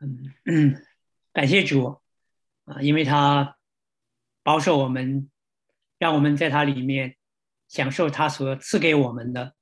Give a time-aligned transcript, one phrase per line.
[0.00, 0.86] 嗯嗯，
[1.32, 2.00] 感谢主
[2.64, 3.56] 啊，因为他
[4.42, 5.28] 保守我们，
[5.98, 7.16] 让我们在他里面
[7.66, 9.54] 享受他所赐给我们的，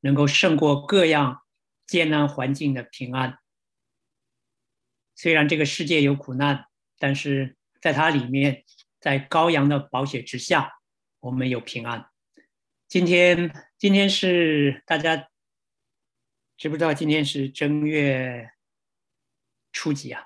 [0.00, 1.42] 能够胜过各样
[1.86, 3.38] 艰难环境的平安。
[5.16, 6.66] 虽然这个世界有苦难，
[6.98, 8.64] 但是在它里面，
[9.00, 10.78] 在羔羊的宝血之下，
[11.20, 12.10] 我们有平安。
[12.86, 15.28] 今天，今天是大家
[16.56, 16.92] 知不知道？
[16.92, 18.50] 今天是正月。
[19.72, 20.22] 初几啊？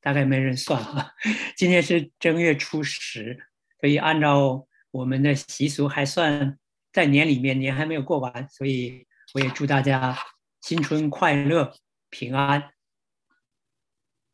[0.00, 1.14] 大概没人算哈。
[1.56, 3.46] 今天是正月初十，
[3.78, 6.58] 所以按照我们的习俗，还算
[6.92, 10.18] 在年里面，年还没有过完，所以我也祝大家
[10.60, 11.72] 新春快乐、
[12.10, 12.72] 平安。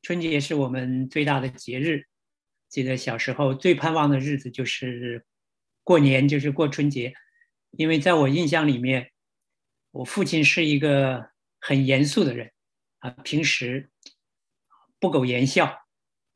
[0.01, 2.07] 春节是我们最大的节日，
[2.71, 5.27] 记得小时候最盼望的日子就是
[5.85, 7.13] 过年，就是过春节，
[7.73, 9.11] 因为在我印象里面，
[9.91, 11.31] 我父亲是一个。
[11.69, 12.51] 很严肃的人
[13.01, 13.91] 啊，平时
[14.99, 15.67] 不苟言笑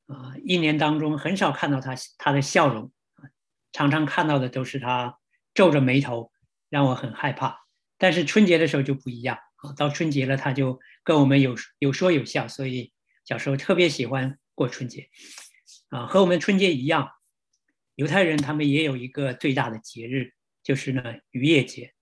[0.04, 2.92] 啊，一年当中很少看到他他的笑容
[3.72, 5.18] 常常看到的都是他
[5.54, 6.30] 皱着眉头，
[6.68, 7.64] 让我很害怕。
[7.96, 12.92] 但是春节的时候就不一样啊，到春节了他就跟我们有有说有笑，所以
[13.24, 15.08] 小时候特别喜欢过春节
[15.88, 16.04] 啊。
[16.04, 17.10] 和我们春节一样，
[17.94, 21.94] 犹太人他们也有一个最大的节日，就是呢逾越节。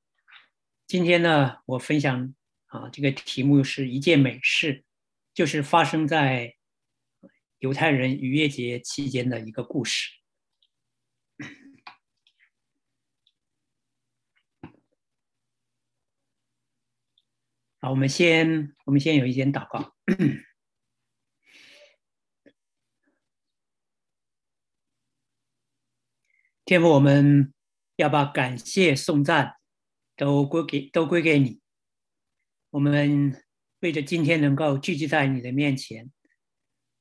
[0.88, 2.34] 今天呢，我分享。
[2.70, 4.84] 啊，这个题目是一件美事，
[5.34, 6.54] 就是发生在
[7.58, 10.08] 犹太人逾越节期间的一个故事。
[17.80, 19.96] 好，我们先，我们先有一点祷告。
[26.64, 27.52] 天父，我们
[27.96, 29.56] 要把感谢、颂赞
[30.14, 31.60] 都归给，都归给你。
[32.70, 33.42] 我们
[33.80, 36.12] 为着今天能够聚集在你的面前，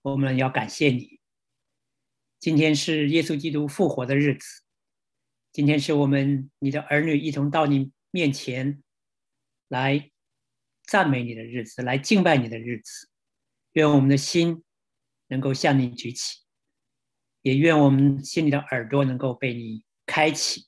[0.01, 1.19] 我们要感谢你。
[2.39, 4.63] 今天是耶稣基督复活的日子，
[5.51, 8.81] 今天是我们你的儿女一同到你面前
[9.67, 10.09] 来
[10.87, 13.07] 赞美你的日子，来敬拜你的日子。
[13.73, 14.63] 愿我们的心
[15.27, 16.39] 能够向你举起，
[17.43, 20.65] 也愿我们心里的耳朵能够被你开启，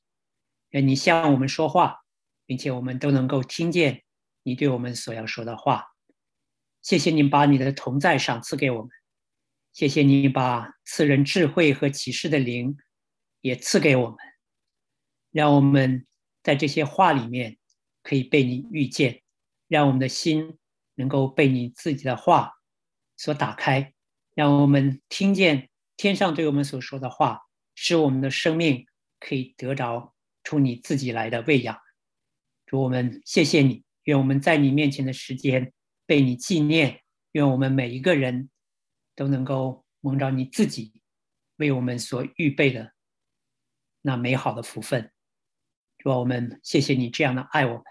[0.70, 2.06] 愿你向我们说话，
[2.46, 4.04] 并且我们都能够听见。
[4.44, 5.86] 你对我们所要说的话，
[6.82, 8.90] 谢谢你把你的同在赏赐给我们，
[9.72, 12.78] 谢谢你把赐人智慧和启示的灵
[13.42, 14.18] 也赐给我们，
[15.32, 16.06] 让我们
[16.44, 17.58] 在这些话里面
[18.02, 19.22] 可以被你遇见，
[19.68, 20.58] 让我们的心
[20.96, 22.54] 能够被你自己的话
[23.16, 23.94] 所打开，
[24.34, 27.42] 让我们听见天上对我们所说的话，
[27.76, 28.88] 使我们的生命
[29.20, 31.78] 可以得着从你自己来的喂养。
[32.66, 33.84] 主我们谢谢你。
[34.12, 35.72] 愿我们在你面前的时间
[36.06, 37.02] 被你纪念，
[37.32, 38.50] 愿我们每一个人
[39.16, 41.02] 都能够蒙着你自己
[41.56, 42.92] 为我们所预备的
[44.02, 45.10] 那美好的福分。
[46.00, 47.84] 主啊，我们谢谢你这样的爱我们，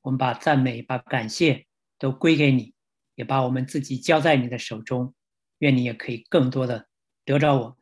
[0.00, 1.66] 我们把赞美、把感谢
[1.98, 2.72] 都归给你，
[3.14, 5.14] 也把我们自己交在你的手中。
[5.58, 6.88] 愿你也可以更多的
[7.26, 7.76] 得着我们。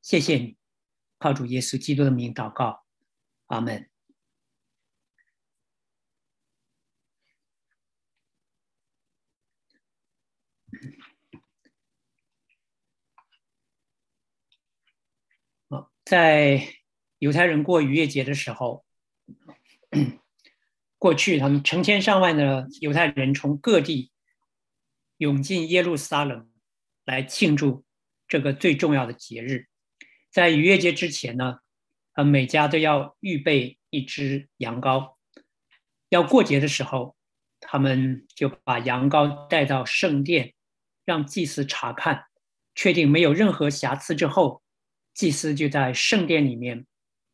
[0.00, 0.56] 谢谢你，
[1.18, 2.82] 靠主耶稣基督的名祷告，
[3.48, 3.91] 阿门。
[16.12, 16.68] 在
[17.20, 18.84] 犹太人过逾越节的时候，
[20.98, 24.12] 过去他们成千上万的犹太人从各地
[25.16, 26.50] 涌进耶路撒冷
[27.06, 27.86] 来庆祝
[28.28, 29.68] 这个最重要的节日。
[30.30, 31.60] 在逾越节之前呢，
[32.12, 35.14] 呃，每家都要预备一只羊羔。
[36.10, 37.16] 要过节的时候，
[37.58, 40.52] 他们就把羊羔带到圣殿，
[41.06, 42.26] 让祭司查看，
[42.74, 44.61] 确定没有任何瑕疵之后。
[45.14, 46.86] 祭司就在圣殿里面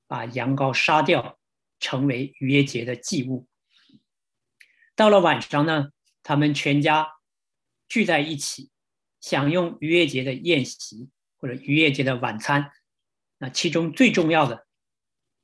[0.07, 1.39] 把羊羔杀掉，
[1.79, 3.47] 成为逾越节的祭物。
[4.97, 5.91] 到了晚上呢，
[6.23, 7.09] 他们全家
[7.89, 8.71] 聚在一起，
[9.21, 12.73] 享用逾越节的宴席或者逾越节的晚餐。
[13.39, 14.67] 那其中最重要的、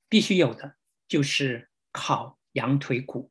[0.08, 0.76] 必须有的
[1.06, 3.30] 就是烤羊腿骨。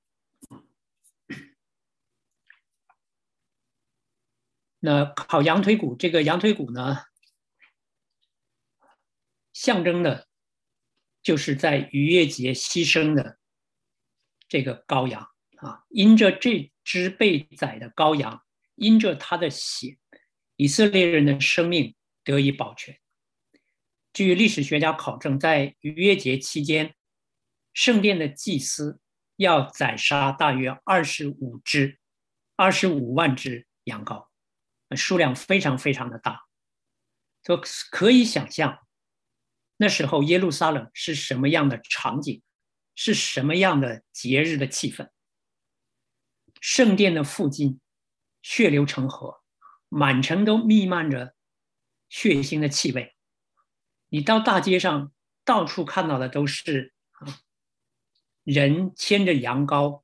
[4.80, 7.04] 那烤羊腿骨，这个羊腿骨呢？
[9.54, 10.28] 象征的，
[11.22, 13.38] 就是在逾越节牺牲的
[14.48, 18.44] 这个羔羊啊，因着这只被宰的羔羊，
[18.76, 19.98] 因着他的血，
[20.56, 23.00] 以色列人的生命得以保全。
[24.12, 26.94] 据历史学家考证，在逾越节期间，
[27.74, 29.00] 圣殿的祭司
[29.38, 32.00] 要宰杀大约二十五只
[32.56, 34.28] 二十五万只羊羔，
[34.96, 36.42] 数量非常非常的大，
[37.44, 37.60] 就
[37.90, 38.83] 可以想象
[39.84, 42.42] 那时候耶路撒冷是什么样的场景，
[42.96, 45.10] 是什么样的节日的气氛。
[46.62, 47.82] 圣殿的附近
[48.42, 49.42] 血流成河，
[49.90, 51.36] 满城都弥漫着
[52.08, 53.14] 血腥的气味。
[54.08, 55.12] 你到大街上，
[55.44, 57.40] 到处看到的都是啊，
[58.46, 60.04] 人牵着羊羔，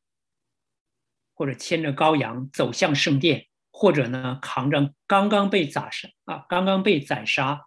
[1.34, 7.62] 或者牵着羔羊走向圣殿，或者呢扛着刚刚被宰杀啊，刚刚被宰杀、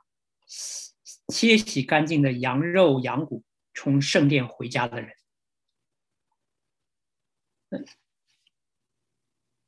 [1.42, 3.42] 切洗干净的羊肉、羊骨，
[3.74, 5.16] 从圣殿回家的人。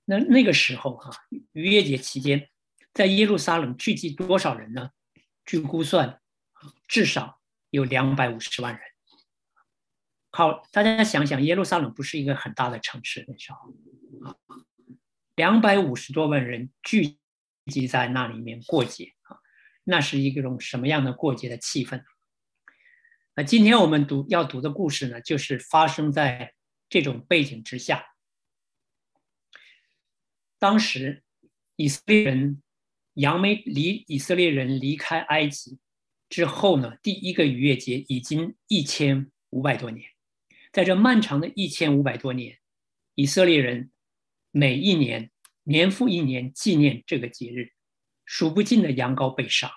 [0.04, 1.10] 那那个时候哈，
[1.50, 2.48] 逾越节期间，
[2.92, 4.90] 在耶路撒冷聚集多少人呢？
[5.44, 6.20] 据估算，
[6.86, 7.40] 至少
[7.70, 8.80] 有两百五十万人。
[10.30, 13.74] 好，大家想想，耶路撒冷不是一个很大的城市那时候
[14.24, 14.36] 啊，
[15.34, 17.18] 两百五十多万人聚
[17.66, 19.13] 集在那里面过节，
[19.84, 22.02] 那是一种什么样的过节的气氛？
[23.36, 26.54] 那今天我们读要读的故事呢，就是发生在
[26.88, 28.06] 这种背景之下。
[30.58, 31.22] 当时，
[31.76, 32.62] 以色列人
[33.14, 35.78] 扬没离以色列人离开埃及
[36.28, 40.08] 之后呢，第一个逾越节已经一千五百多年。
[40.72, 42.58] 在这漫长的一千五百多年，
[43.14, 43.90] 以色列人
[44.50, 45.30] 每一年
[45.64, 47.72] 年复一年纪念这个节日，
[48.24, 49.72] 数不尽的羊羔被杀。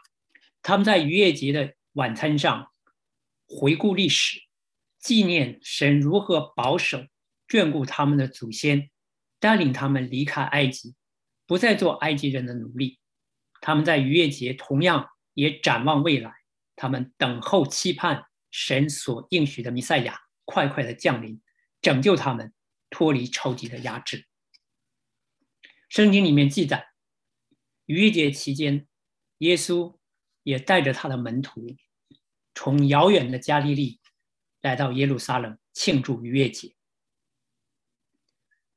[0.61, 2.71] 他们在逾越节的晚餐上
[3.47, 4.39] 回顾历史，
[4.99, 7.05] 纪念神如何保守
[7.47, 8.89] 眷顾他们的祖先。
[9.39, 10.95] 带领他们离开埃及，
[11.45, 12.97] 不再做埃及人的奴隶。
[13.61, 16.33] 他们在逾越节同样也展望未来，
[16.75, 21.39] 他们等候期盼神所应许的弥赛亚快快的降临，
[21.83, 22.51] 拯救他们
[22.89, 24.25] 脱离仇敌的压制。
[25.87, 26.86] 圣经里面记载，
[27.87, 28.85] 逾越节期间，
[29.39, 29.97] 耶稣
[30.43, 31.75] 也带着他的门徒
[32.53, 33.99] 从遥远的加利利
[34.61, 36.75] 来到耶路撒冷庆祝逾越节。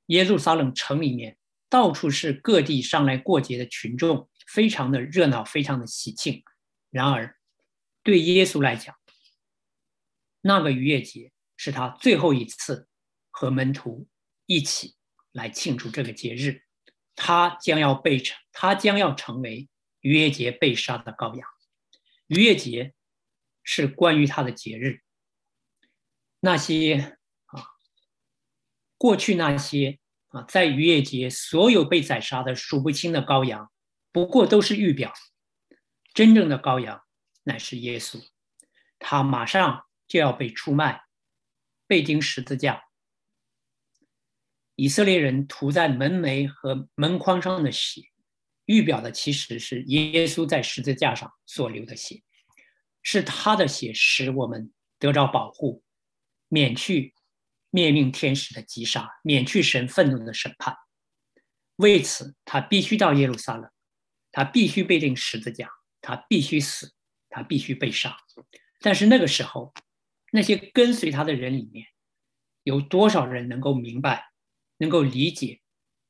[0.07, 1.37] 耶路撒冷城里面
[1.69, 6.43] 到处是各地上来过节的群众，非常的热闹，非常的喜庆。
[6.91, 7.37] 然而，
[8.03, 8.97] 对耶稣来讲，
[10.41, 12.89] 那个逾越节是他最后一次
[13.31, 14.09] 和门徒
[14.47, 14.95] 一起
[15.33, 16.62] 来庆祝这个节日。
[17.15, 19.69] 他将要被成，他将要成为
[20.01, 21.49] 逾越节被杀的羔羊。
[22.27, 22.95] 逾越节
[23.62, 25.01] 是关于他的节日。
[26.41, 27.65] 那些啊，
[28.97, 29.99] 过去那些。
[30.33, 33.69] 啊，在逾越节，所有被宰杀的数不清的羔羊，
[34.12, 35.12] 不过都是预表。
[36.15, 37.03] 真正的羔羊
[37.43, 38.25] 乃是耶稣，
[39.01, 41.03] 他马上就要被出卖，
[41.89, 42.85] 被钉十字架。
[44.81, 48.00] 以色列人涂在门楣和门框上的血，
[48.65, 52.23] 预表的其实是耶稣在十字架上所流的血，
[53.03, 55.85] 是他的血使我们得着保护，
[56.49, 57.15] 免去。
[57.73, 60.75] 灭命天使的击杀，免去神愤怒的审判。
[61.76, 63.71] 为此，他必须到耶路撒冷，
[64.33, 66.93] 他必须被钉十字架，他必须死，
[67.29, 68.17] 他必须被杀。
[68.81, 69.73] 但是那个时候，
[70.33, 71.87] 那些跟随他的人里面，
[72.65, 74.30] 有多少人能够明白、
[74.81, 75.61] 能够理解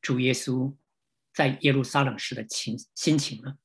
[0.00, 0.76] 主耶稣
[1.34, 3.58] 在耶路撒冷时的情心情呢？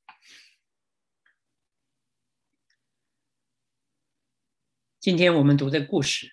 [4.98, 6.32] 今天我们读的故事。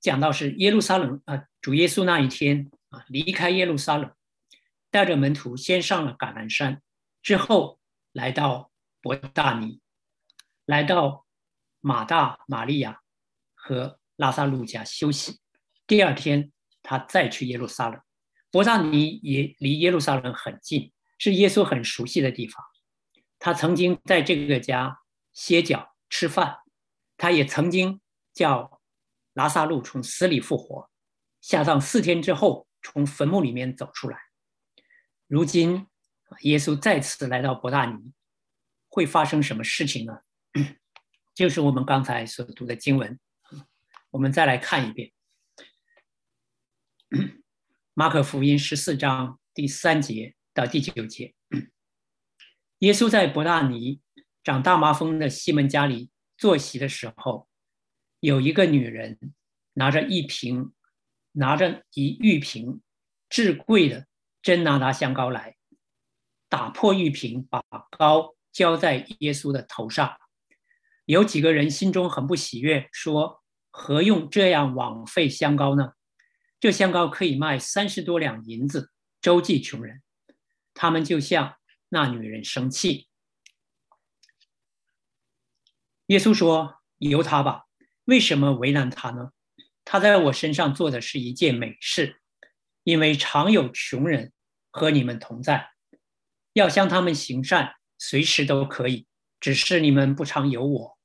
[0.00, 4.12] 讲到是耶路撒冷啊，主耶稣那一天啊，离开耶路撒冷，
[4.90, 6.82] 带着门徒先上了橄榄山，
[7.22, 7.80] 之后
[8.10, 9.80] 来到伯大尼，
[10.64, 11.24] 来到
[11.80, 13.00] 马大、玛利亚
[13.54, 15.40] 和拉萨路家休息。
[15.86, 16.52] 第二天，
[16.86, 18.00] 他再去耶路撒冷。
[18.50, 22.64] 伯大尼也离耶路撒冷很近，是耶稣很熟悉的地方。
[23.38, 25.00] 他曾经在这个家
[25.32, 26.58] 歇脚吃饭，
[27.16, 28.00] 他也曾经
[28.32, 28.74] 叫。
[29.36, 30.88] 拉萨路从死里复活，
[31.42, 34.18] 下葬四天之后从坟墓里面走出来。
[35.26, 35.88] 如今，
[36.40, 38.14] 耶稣再次来到伯大尼，
[38.88, 40.20] 会发生什么事情呢？
[41.36, 43.20] 就是我们刚才所读的经文。
[44.08, 45.08] 我们再来看一遍
[47.94, 51.34] 《马可福音》十四章第三节到第九节。
[52.80, 54.00] 耶稣在伯大尼
[54.42, 57.48] 长大麻风的西门家里坐席的时候。
[58.20, 59.18] 有一个女人
[59.74, 60.72] 拿着一瓶，
[61.32, 62.80] 拿着一玉瓶
[63.28, 64.06] 至贵的
[64.42, 65.56] 真拿达香膏来，
[66.48, 70.16] 打破玉瓶，把膏浇在耶稣的头上。
[71.04, 75.92] 有几个人心中很不喜悦，说：“何用这样枉费香膏呢？”
[76.58, 80.02] 这香膏可以卖三十多两银子，周济穷人。
[80.74, 81.56] 他们就向
[81.88, 83.08] 那女人生气。
[86.06, 87.64] 耶稣说：“由他吧，
[88.04, 89.30] 为什么为难他呢？
[89.84, 92.20] 他在我身上做的是一件美事，
[92.84, 94.32] 因为常有穷人
[94.70, 95.70] 和你们同在，
[96.52, 99.06] 要向他们行善，随时都可以。
[99.38, 100.98] 只是你们不常有我。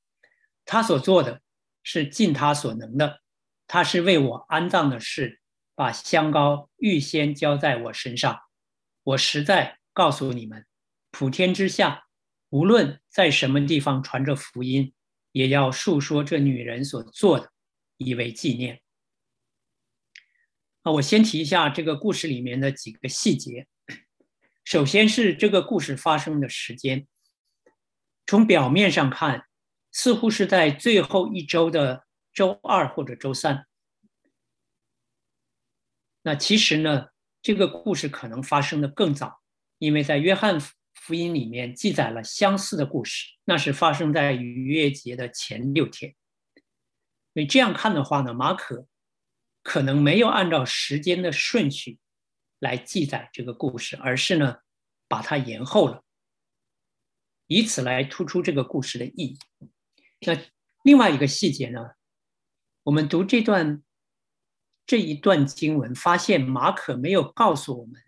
[0.64, 1.42] 他所做的
[1.82, 3.20] 是尽他所能的，
[3.66, 5.41] 他是为我安葬的事，
[5.82, 8.40] 把香膏预先浇在我身上。
[9.02, 10.64] 我实在告诉你们，
[11.10, 12.04] 普天之下。”
[12.50, 14.92] 无论在什么地方传着福音，
[15.32, 17.50] 也要述说这女人所做的，
[17.96, 18.80] 以为纪念。
[20.82, 23.66] 啊，我先提一下这个故事里面的几个细节。
[24.64, 27.08] 首先是这个故事发生的时间，
[28.26, 29.46] 从表面上看，
[29.90, 33.66] 似乎是在最后一周的周二或者周三。
[36.22, 37.08] 那其实呢，
[37.42, 39.40] 这个故事可能发生的更早，
[39.78, 40.58] 因为在约翰。
[40.94, 46.14] 福音里面记载了相似的故事，那是发生在逾越节的前六天。
[47.34, 48.86] 所以这样看的话呢，马可
[49.64, 51.98] 可能没有按照时间的顺序
[52.60, 54.58] 来记载这个故事，而是呢
[55.08, 56.04] 把它延后了，
[57.48, 59.38] 以此来突出这个故事的意义。
[60.20, 60.38] 那
[60.84, 61.80] 另外一个细节呢，
[62.84, 63.82] 我们读这段
[64.86, 68.02] 这一段经文，发现马可没有告诉我们。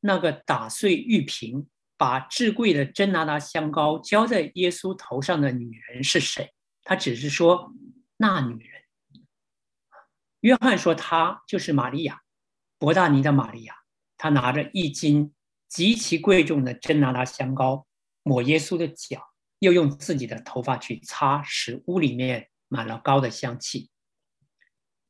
[0.00, 6.54] 那个打碎玉瓶、把至贵的真拿达香膏浇在耶稣头上的女人是谁？
[6.82, 7.72] 他只是说
[8.16, 8.82] 那女人。
[10.40, 12.22] 约翰说她就是玛利亚，
[12.78, 13.74] 伯大尼的玛利亚。
[14.16, 15.34] 她拿着一斤
[15.68, 17.86] 极其贵重的真拿达香膏
[18.22, 23.90] 抹耶稣的脚，又用自己的头发去擦，使屋里面满了膏的香气。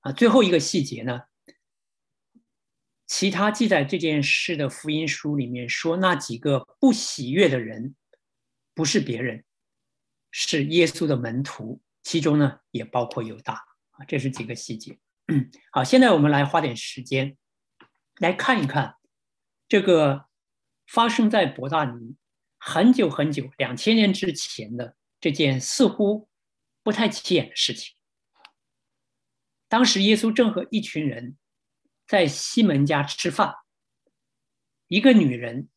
[0.00, 1.22] 啊，最后一个细节呢？
[3.06, 7.96] 其他记载这件事的福音书里面说，那几个不喜悦的人，
[8.72, 9.44] 不是别人，
[10.30, 13.54] 是耶稣的门徒，其中呢也包括犹大
[13.90, 14.04] 啊。
[14.06, 14.96] 这是几个细节。
[15.72, 17.36] 好，现在我们来花点时间
[18.18, 18.94] 来看一看
[19.68, 20.26] 这个
[20.86, 22.16] 发生在伯大尼
[22.58, 26.28] 很久很久两千年之前的这件似乎
[26.82, 27.96] 不太起眼的事情。
[29.70, 31.38] 当时耶稣正和一群人。
[32.06, 33.54] 在西门家吃饭，
[34.88, 35.68] 一个女人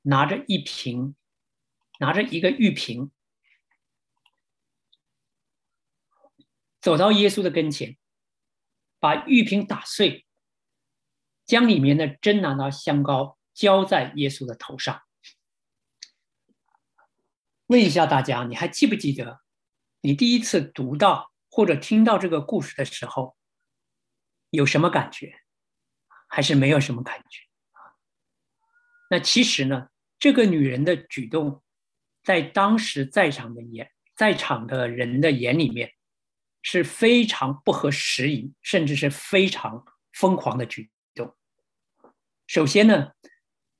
[0.00, 1.14] 拿着一瓶，
[2.00, 3.10] 拿着一个玉瓶，
[6.80, 7.98] 走到耶稣的跟前，
[8.98, 10.24] 把玉瓶打碎，
[11.44, 15.02] 将里面的真拿到香膏浇在耶稣的头上。
[17.66, 19.42] 问一下大家，你还记不记得
[20.00, 23.36] 你第一次读到或者听到这个故事的时候？
[24.50, 25.32] 有什么感觉，
[26.26, 27.94] 还是没有什么感觉啊？
[29.08, 31.62] 那其实呢，这个女人的举动，
[32.24, 35.94] 在当时在场的眼，在场的人的眼里面，
[36.60, 41.36] 是非常不合时宜，甚至是非常疯狂的举动。
[42.48, 43.12] 首先呢，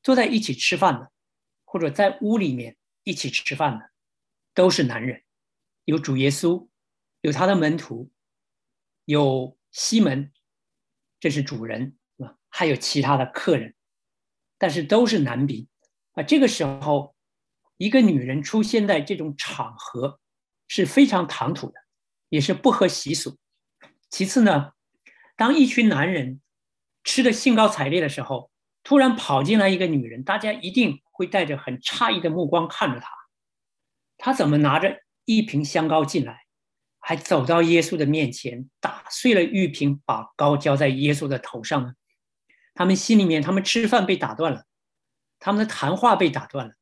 [0.00, 1.11] 坐在一起吃饭的，
[1.64, 3.90] 或者在屋里面一起吃饭的，
[4.54, 5.25] 都是男人，
[5.87, 6.69] 有主耶稣，
[7.25, 8.11] 有他的门徒，
[9.07, 10.31] 有西门。
[11.19, 13.75] 这是主人啊，还有其他的客人，
[14.59, 15.66] 但是都是男宾
[16.12, 16.23] 啊。
[16.23, 17.16] 这个时候，
[17.78, 20.21] 一个女人出现在这种场合
[20.69, 21.81] 是非常唐突的，
[22.28, 23.38] 也是不合习俗。
[24.11, 24.73] 其次呢，
[25.35, 26.43] 当一群男人
[27.04, 28.50] 吃的兴高采烈的时候，
[28.83, 33.09] 突然跑进来一个女人，大家一定会带着很诧异的目光看着她。
[34.19, 36.43] 她怎么拿着一瓶香膏进来？
[37.06, 41.92] 还走到耶稣的面前，打碎了玉瓶，把膏浇在耶稣的头上呢。
[42.73, 44.64] 他们心里面，他们吃饭被打断了，
[45.38, 46.73] 他们的谈话被打断了，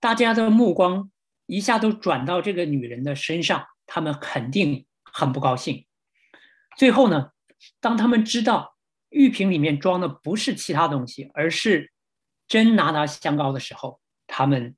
[0.00, 1.10] 大家的目光
[1.44, 5.86] 一下都转到这个女人的身上，他们肯定很不高兴。
[6.78, 7.32] 最后呢，
[7.80, 8.78] 当他们知道
[9.10, 11.92] 玉瓶里面装的不是其他东西，而是
[12.48, 14.74] 真拿拿香膏的时候，他们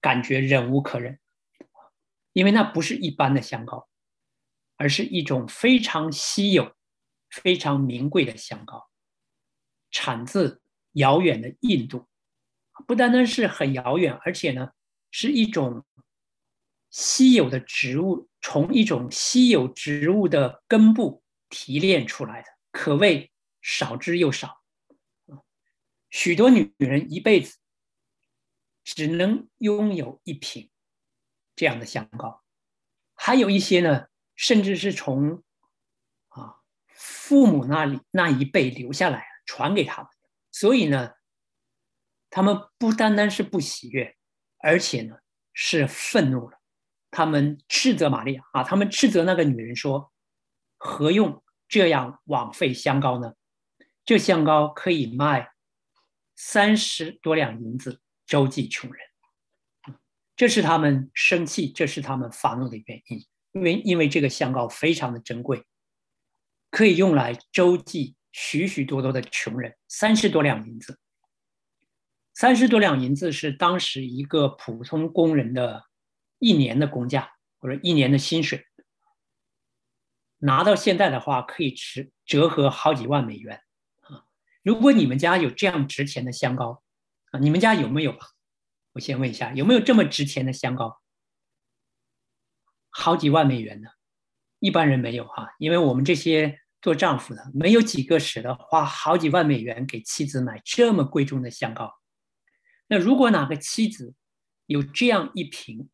[0.00, 1.18] 感觉忍无可忍，
[2.32, 3.86] 因为那不是一般的香膏。
[4.76, 6.74] 而是一种非常稀有、
[7.30, 8.88] 非常名贵的香膏，
[9.90, 12.06] 产自遥远的印度，
[12.86, 14.70] 不单单是很遥远，而且呢，
[15.10, 15.84] 是一种
[16.90, 24.62] 稀有的植物，从一种稀有植物的根部提炼出来的，可谓少之又少。
[26.10, 27.58] 许多女人一辈子
[28.84, 30.70] 只能拥有一瓶
[31.54, 32.44] 这样的香膏，
[33.14, 34.06] 还有一些呢。
[34.36, 35.42] 甚至是从
[36.28, 36.56] 啊
[36.94, 40.10] 父母那里那一辈留下来传给他们，
[40.52, 41.12] 所以呢，
[42.30, 44.16] 他们不单单是不喜悦，
[44.58, 45.16] 而且呢
[45.52, 46.58] 是愤怒了。
[47.10, 50.12] 他们斥责玛利亚啊，他们斥责那个女人说
[50.76, 53.32] ：“何用这样枉费香膏呢？
[54.04, 55.52] 这香膏可以卖
[56.34, 59.00] 三十多两银子，周济穷人。”
[60.36, 65.64] 这是他们生气，这是他们发怒的原因，因为因为这个香膏非常的珍贵。
[66.70, 70.98] 可以用来周济许许多多的穷人，三十多两银子。
[72.34, 75.84] 三十多两银子是当时一个普通工人的
[76.38, 78.66] 一年的工价或者一年的薪水。
[80.38, 83.62] 拿到现在的话，可以值折合好几万美元
[84.02, 84.24] 啊！
[84.62, 86.82] 如果你们家有这样值钱的香膏
[87.30, 88.14] 啊，你们家有没有？
[88.92, 91.00] 我先问一下，有没有这么值钱的香膏？
[92.96, 93.88] 好几万美元呢？
[94.58, 96.60] 一般人没有哈，因为我们这些。
[96.82, 101.92] 做丈夫的没有几个舍得花好几万美元给妻子买这么贵重的香膏。
[102.86, 104.14] 那如果哪个妻子
[104.66, 105.88] 有这样一瓶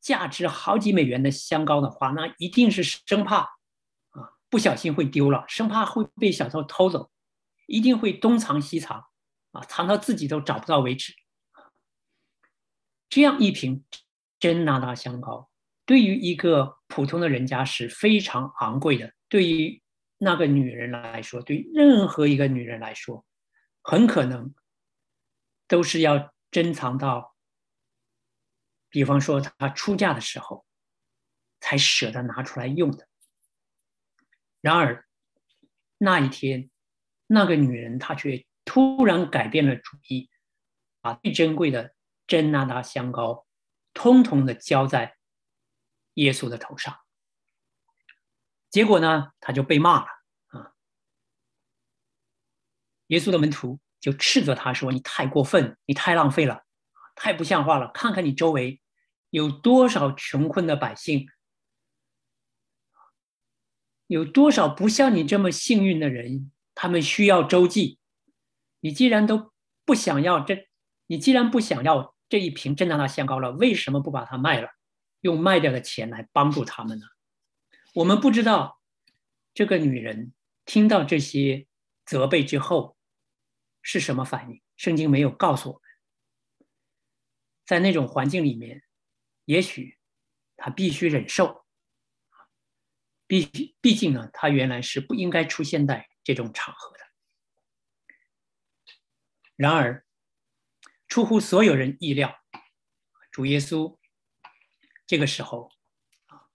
[0.00, 3.42] 价值好几美元的香膏的话，那一定是生怕
[4.10, 7.12] 啊不小心会丢了，生怕会被小偷偷走，
[7.68, 9.04] 一定会东藏西藏
[9.52, 11.14] 啊，藏到自己都找不到为止。
[13.08, 13.84] 这样一瓶
[14.40, 15.51] 真拿达香膏，
[15.84, 19.80] 对于一个普通的人家是非常昂贵的，对于。
[20.24, 23.26] 那个女人来说，对任何一个女人来说，
[23.82, 24.54] 很可能
[25.66, 27.34] 都是要珍藏到，
[28.88, 30.64] 比方说她出嫁的时候，
[31.58, 33.08] 才舍得拿出来用的。
[34.60, 35.04] 然而
[35.98, 36.70] 那一天，
[37.26, 40.30] 那个女人她却突然改变了主意，
[41.00, 41.96] 把最珍贵的
[42.28, 43.44] 真拿达香膏，
[43.92, 45.16] 通通的浇在
[46.14, 46.98] 耶稣的头上。
[48.70, 50.06] 结果呢，他就被骂了
[50.48, 50.72] 啊！
[53.08, 56.64] 耶稣的门徒就斥责他说：“你太过分，你太浪费了，
[57.14, 57.90] 太不像话了！
[57.92, 58.80] 看看你周围
[59.28, 61.28] 有多少穷困的百姓，
[64.06, 67.98] 有多少不像你这么幸运的人，他们需要周济。
[68.80, 69.52] 你既然都
[69.84, 70.68] 不想要这，
[71.06, 74.70] 你既然不想要这一瓶真拿香膏了，为什么不把它卖了，
[75.22, 77.06] 用卖掉的钱来帮助他们呢？”
[77.94, 78.80] 我们不知道
[79.52, 80.32] 这个女人
[80.64, 81.66] 听到这些
[82.04, 82.96] 责备之后
[83.80, 84.62] 是什么反应。
[84.76, 85.82] 圣经没有告诉我们，
[87.64, 88.82] 在那种环境里面，
[89.44, 89.98] 也许
[90.56, 91.64] 她必须忍受。
[93.26, 96.98] 毕毕竟呢，她原来是不应该出现在这种场合的。
[99.54, 100.04] 然而，
[101.06, 102.42] 出乎所有人意料，
[103.30, 103.98] 主耶稣
[105.12, 105.70] 这个时候。
[106.28, 106.48] 啊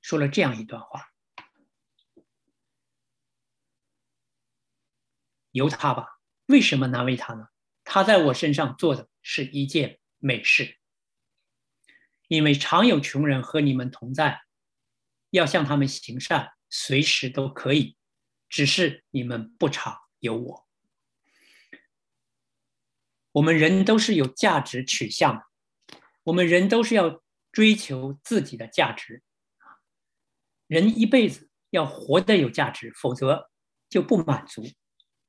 [0.00, 1.10] 说了这样一段话
[5.50, 7.48] ：“由他吧，为什么难为他呢？
[7.82, 10.78] 他在我身上做的是一件美事，
[12.26, 14.42] 因为常有穷人和你们同在，
[15.30, 17.96] 要向他们行善，随时都可以，
[18.48, 20.68] 只是你们不常有我。
[23.32, 27.21] 我们人都是有价值取向的，我们人都是要
[27.52, 29.22] 追求自己的价值。”
[30.66, 33.50] 人一辈子要活得有价值，否则
[33.88, 34.64] 就不满足。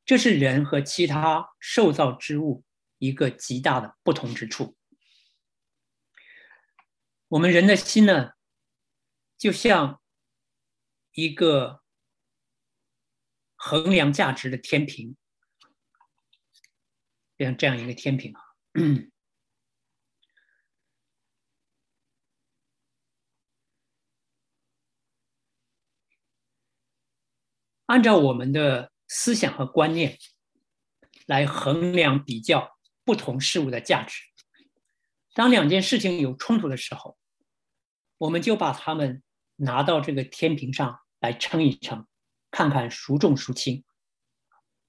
[0.05, 2.63] 这是人和其他受造之物
[2.97, 4.77] 一个极大的不同之处。
[7.29, 8.31] 我们人的心呢，
[9.37, 10.01] 就像
[11.13, 11.81] 一个
[13.55, 15.15] 衡量价值的天平，
[17.37, 18.41] 像这样一个天平啊。
[27.85, 30.17] 按照我们的思想和观念
[31.25, 34.21] 来衡量比较不同事物的价值，
[35.33, 37.17] 当两件事情有冲突的时候，
[38.17, 39.21] 我们就把它们
[39.57, 42.07] 拿到这个天平上来称一称，
[42.51, 43.83] 看看孰重孰轻。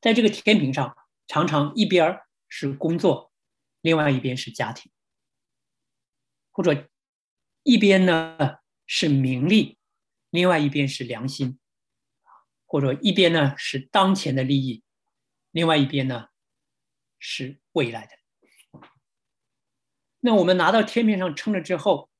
[0.01, 3.33] 在这个天平上，常常一边是工作，
[3.81, 4.93] 另外一边是家庭，
[6.53, 6.89] 或者
[7.63, 9.79] 一边呢是名利，
[10.31, 11.59] 另外一边是良心。
[12.75, 14.83] 或者一边呢是当前的利益，
[15.53, 16.27] 另外一边呢
[17.21, 18.11] 是未来的。
[20.19, 22.11] 那我们拿到天平上称了之后，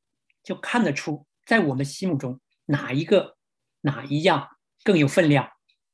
[0.45, 3.37] 就看得出在我们心目中哪一个
[3.81, 5.51] 哪一样更有分量，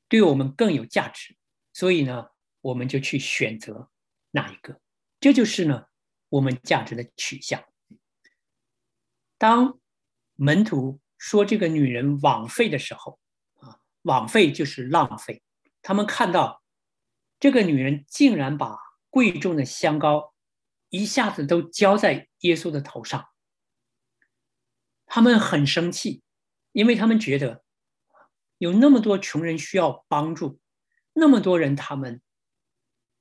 [0.09, 1.35] 对我们更有价值。
[1.73, 2.27] 所以呢，
[2.61, 3.88] 我们就去选择
[4.33, 4.79] 哪一个。
[5.20, 5.87] 这就是呢
[6.29, 7.64] 我们价值的取向。
[9.38, 9.81] 当
[10.35, 13.18] 门徒说这个女人枉费的时候。
[14.03, 15.43] 枉费就是浪费。
[15.83, 16.63] 他们看到
[17.39, 18.77] 这个女人竟然把
[19.09, 20.35] 贵重的香膏
[20.89, 23.29] 一下子都浇在耶稣的头上，
[25.07, 26.23] 他们很生气，
[26.73, 27.65] 因为他们觉得
[28.59, 30.61] 有那么多穷人需要帮助，
[31.13, 32.21] 那么多人他们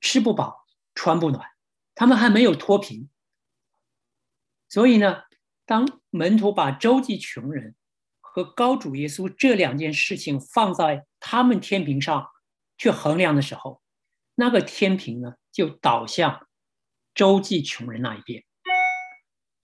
[0.02, 1.50] 吃不饱穿不暖，
[1.96, 3.10] 他们还没有脱贫，
[4.68, 5.24] 所以呢，
[5.65, 7.76] 当门徒把周济穷人。
[8.39, 12.30] 和高主耶稣这两件事情放在他们天平上
[12.78, 13.82] 去衡量的时候，
[14.36, 16.47] 那个天平呢就倒向
[17.13, 18.45] 周济穷人那一边。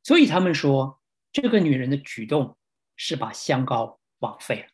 [0.04, 2.58] 所以他们说，这个女人的举动
[2.98, 4.68] 是把香膏枉费了，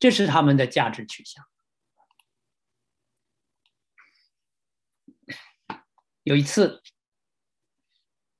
[0.00, 1.46] 这是他们的价值取向。
[6.24, 6.82] 有一次，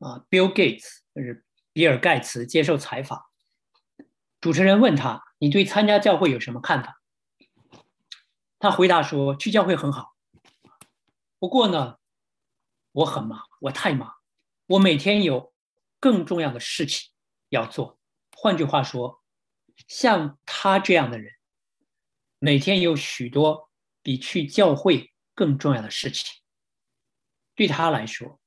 [0.01, 3.25] 啊，Bill Gates 就是比尔盖茨接受采访。
[4.44, 7.00] 主持人问他：“你对参加教会有什么看法？”
[8.61, 10.14] 他回答说：“去教会很好，
[11.38, 11.96] 不过呢，
[12.92, 14.12] 我很忙，我太忙，
[14.66, 15.54] 我每天有
[15.98, 17.11] 更重要的事情
[17.48, 17.98] 要做。
[18.37, 19.24] 换句话说，
[19.88, 21.33] 像他这样的人，
[22.38, 23.70] 每天有许多
[24.02, 26.42] 比去教会更重要的事情。
[27.54, 28.38] 对他来说，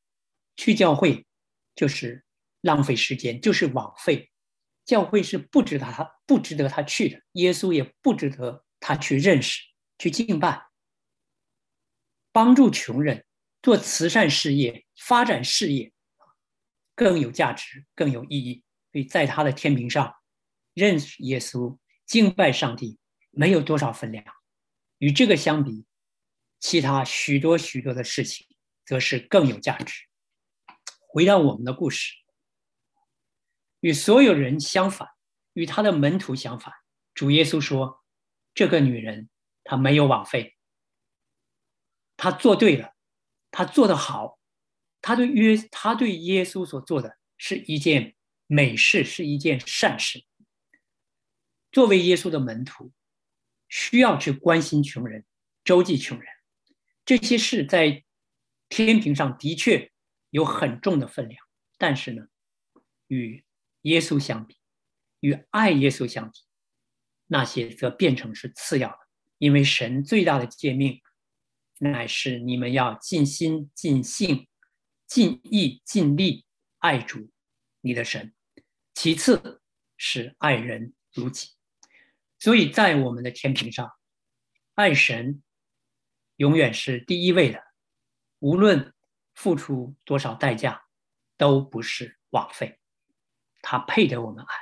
[0.55, 1.25] 去教会
[1.73, 2.23] 就是
[2.61, 4.31] 浪费时间，就是枉费。”
[4.87, 9.61] 教会是不值得他不值得他去的，耶稣也不值得他去认识、
[9.99, 10.65] 去敬拜。
[12.31, 13.25] 帮助穷人、
[13.61, 15.91] 做慈善事业、发展事业，
[16.95, 18.63] 更有价值、更有意义。
[18.93, 20.15] 所以在他的天平上，
[20.73, 22.97] 认识耶稣、敬拜上帝
[23.31, 24.23] 没有多少分量。
[24.99, 25.85] 与这个相比，
[26.61, 28.47] 其他许多许多的事情
[28.85, 30.05] 则是更有价值。
[30.99, 32.13] 回到我们的故事。
[33.87, 35.07] 与所有人相反，
[35.53, 36.73] 与他的门徒相反。
[37.13, 38.03] 主耶稣说
[38.53, 39.29] ：“这个女人，
[39.63, 40.57] 她没有枉费，
[42.17, 42.93] 她做对了，
[43.49, 44.39] 她做得好，
[44.99, 50.25] 她对约，她对耶稣所做的是一件美事，是一件善事。
[51.71, 52.91] 作为耶稣的门徒，
[53.69, 55.25] 需要去关心穷人，
[55.63, 56.27] 周济穷人，
[57.05, 58.03] 这些事在
[58.67, 59.93] 天平上的确
[60.31, 61.41] 有很重的分量。
[61.77, 62.27] 但是呢，
[63.07, 63.45] 与
[63.81, 64.57] 耶稣相比，
[65.19, 66.39] 与爱耶稣相比，
[67.27, 68.99] 那些则变成是次要的。
[69.37, 71.01] 因为神最大的诫命，
[71.79, 74.47] 乃是你们要尽心、尽性、
[75.05, 76.45] 尽意、尽力
[76.79, 77.29] 爱主
[77.81, 78.33] 你的神。
[78.93, 79.61] 其次
[79.95, 81.51] 是爱人如己。
[82.39, 83.91] 所以在我们的天平上，
[84.73, 85.41] 爱神
[86.37, 87.63] 永远是第一位的。
[88.39, 88.93] 无论
[89.33, 90.83] 付出多少代价，
[91.37, 92.79] 都不是枉费。
[93.69, 94.55] 他配得我们爱。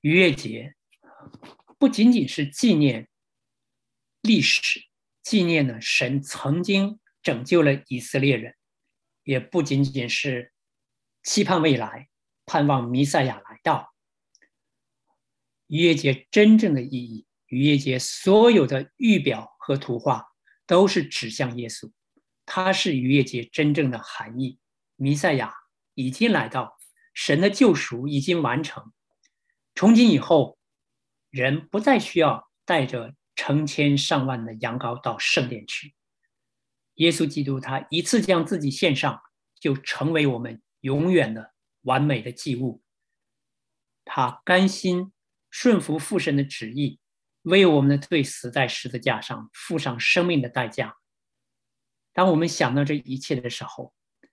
[0.00, 0.74] 逾越节
[1.78, 3.10] 不仅仅是纪念
[4.22, 4.80] 历史，
[5.22, 8.56] 纪念呢神曾经拯救了以色列人，
[9.24, 10.50] 也不仅仅是
[11.22, 12.08] 期盼未来，
[12.46, 13.94] 盼望弥赛亚来到。
[15.66, 20.24] 逾越节真正的意义，逾越节所有的预表和图画，
[20.66, 21.92] 都是指向耶稣。
[22.50, 24.58] 它是逾越节真正的含义，
[24.96, 25.52] 弥赛亚
[25.92, 26.78] 已经来到，
[27.12, 28.90] 神的救赎已经完成。
[29.74, 30.58] 从今以后，
[31.28, 35.94] 人不再需要带着成千上万的羊羔到圣殿去。
[36.94, 39.20] 耶稣基督他一次将自己献上，
[39.60, 42.82] 就成为我们永远的完美的祭物。
[44.06, 45.12] 他甘心
[45.50, 46.98] 顺服父神的旨意，
[47.42, 50.96] 为我们的罪死在十字架上，付上生命的代价。
[52.12, 53.92] 当我们想到这一切的时候，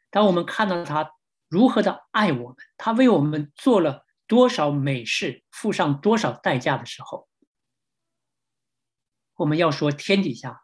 [0.10, 1.12] 当我们看到他
[1.48, 7.28] 如何的爱我们，他为我们做了多少美事，付上多少代价的时候，
[9.36, 10.64] 我们要说天底下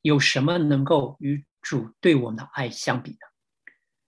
[0.00, 3.18] 有什么能够与主对我们的爱相比呢？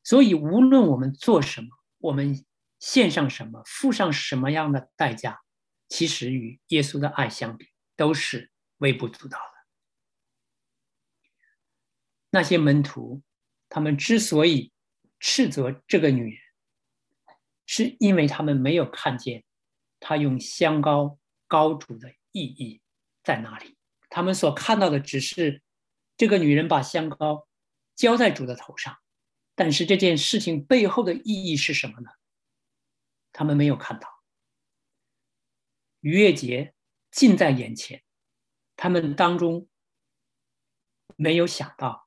[0.03, 2.45] 所以，无论我们做什么，我们
[2.79, 5.41] 献上什么，付上什么样的代价，
[5.89, 9.54] 其实与耶稣的爱相比，都是微不足道的。
[12.35, 13.23] 那些门徒，
[13.68, 14.73] 他们之所以
[15.20, 16.40] 斥责这个女人，
[17.64, 19.44] 是因为他们没有看见
[20.01, 21.16] 她用香膏
[21.47, 22.81] 膏主的意义
[23.23, 23.77] 在哪里。
[24.11, 25.62] 他们所看到的只是
[26.16, 27.47] 这个女人把香膏
[27.94, 28.99] 浇在主的头上，
[29.55, 32.11] 但是这件事情背后的意义是什么呢？
[33.31, 34.09] 他们没有看到。
[36.01, 36.75] 逾越节
[37.12, 38.03] 近在眼前，
[38.75, 39.68] 他们当中
[41.14, 42.04] 没有想到。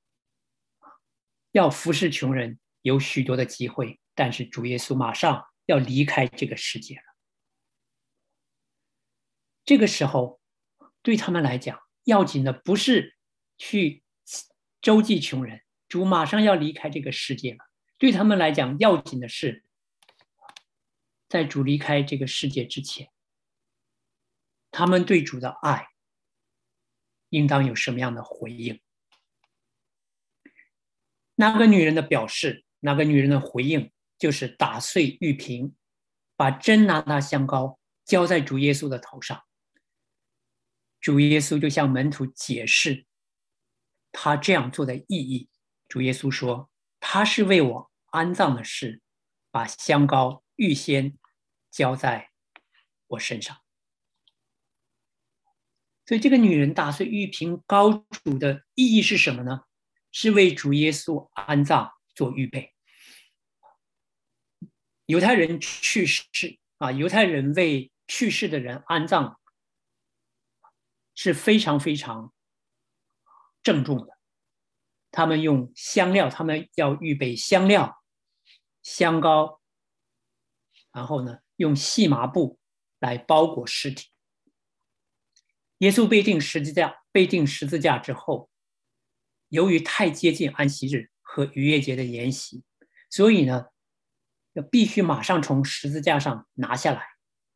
[1.57, 7.01] 要服侍穷人有许多的机会，但是主耶稣马上要离开这个世界了。
[9.65, 10.39] 这个时候，
[11.01, 13.17] 对他们来讲，要紧的不是
[13.57, 14.03] 去
[14.81, 17.65] 周济穷人，主马上要离开这个世界了。
[17.97, 19.65] 对他们来讲，要紧的是，
[21.27, 23.09] 在主离开这个世界之前，
[24.69, 25.87] 他们对主的爱
[27.29, 28.79] 应当有什么样的回应？
[31.39, 35.75] 那个女人的表示，那个女人的回应，就是打碎玉瓶，
[36.35, 39.43] 把真拿达香膏浇在主耶稣的头上。
[40.99, 43.05] 主耶稣就向门徒解释
[44.11, 45.47] 他这样做的意义。
[45.87, 49.01] 主耶稣说：“他是为我安葬的事，
[49.51, 51.15] 把香膏预先
[51.69, 52.31] 浇在
[53.05, 53.55] 我身上。”
[56.07, 57.91] 所以，这个女人打碎玉瓶膏
[58.23, 59.66] 主的意义是什么呢？
[60.19, 62.73] 是为主耶稣安葬做预备。
[65.05, 66.23] 犹太人去世
[66.79, 69.39] 啊，犹太人为去世的人安葬。
[71.19, 72.31] 是非常非常
[73.63, 74.19] 郑重的。
[75.09, 78.03] 他们用香料，他们要预备香料、
[78.83, 79.59] 香膏，
[80.91, 82.59] 然后呢，用细麻布
[82.99, 84.09] 来包裹尸体。
[85.79, 88.51] 耶稣被钉十字架，被钉十字架之后，
[89.49, 92.63] 由于太接近安息日和逾越节的筵席，
[93.09, 93.67] 所以呢，
[94.53, 97.03] 要必须马上从十字架上拿下来，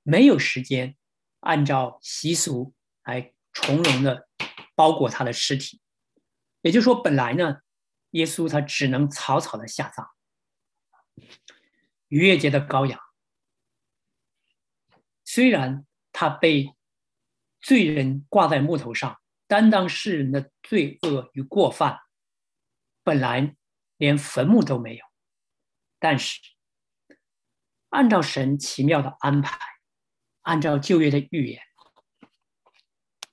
[0.04, 0.96] 没有时间
[1.42, 2.74] 按照习俗
[3.04, 3.34] 来。
[3.54, 4.30] 从容的
[4.76, 5.82] 包裹他的尸体，
[6.62, 7.58] 也就是说，本来呢，
[8.12, 10.08] 耶稣他只能草草的下葬。
[12.08, 12.98] 逾越节的羔羊，
[15.26, 16.74] 虽然他被
[17.60, 19.21] 罪人挂在木头上，
[19.52, 22.00] 担当世人的罪恶与过犯，
[23.04, 23.58] 本来
[23.98, 25.06] 连坟墓都没有，
[26.00, 26.40] 但是
[27.90, 29.60] 按照神奇妙的安排，
[30.44, 31.62] 按照旧约的预言。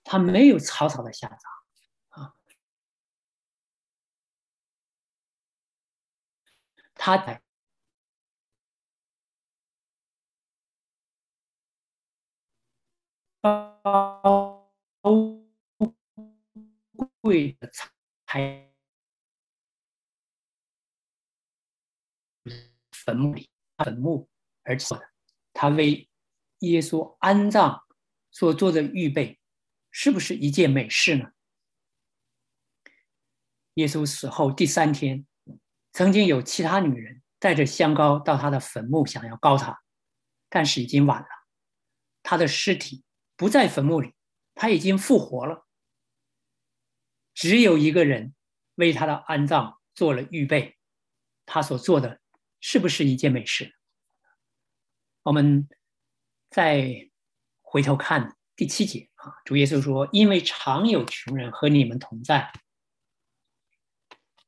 [0.03, 1.39] 他没有草草的下葬，
[2.25, 2.35] 啊，
[6.95, 7.41] 他在
[13.41, 14.69] 高
[17.21, 17.71] 贵的
[18.27, 18.71] 才
[22.93, 24.29] 坟墓里坟墓
[24.65, 25.11] 而做的
[25.53, 26.09] 他为
[26.61, 27.85] 耶稣安葬
[28.31, 29.39] 所做的预备。
[29.91, 31.33] 是不是一件美事呢？
[33.75, 35.27] 耶稣死后第三天，
[35.93, 39.83] 曾经有其他女人带着香膏到他的坟墓，想要膏他，
[40.51, 41.29] 但是已经晚了，
[42.23, 43.03] 他的尸体
[43.35, 44.15] 不在坟墓里，
[44.55, 45.67] 他已经复活了。
[47.39, 48.35] 只有一个人
[48.75, 50.77] 为他的安葬做了预备，
[51.47, 52.21] 他所做的
[52.59, 53.77] 是不是一件美事？
[55.23, 55.69] 我们
[56.51, 57.09] 再
[57.63, 59.09] 回头看第七节。
[59.15, 62.53] 啊，主耶稣说：“因为常有穷人和你们同在，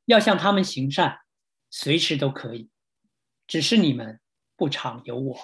[0.03, 1.21] 要向他们行善，
[1.69, 2.69] 随时都可以，
[3.47, 4.19] 只是你们
[4.57, 5.39] 不常有我。”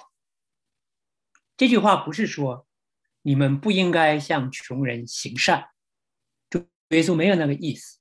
[1.56, 2.68] 这句话不是说
[3.22, 5.70] 你们不应该向穷人行善，
[6.88, 7.98] 耶稣没有那个意思。